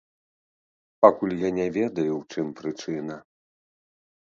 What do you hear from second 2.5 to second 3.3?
прычына.